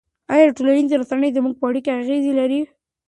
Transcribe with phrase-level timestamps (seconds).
[0.33, 2.61] آیا ټولنیزې رسنۍ زموږ په اړیکو اغېز لري؟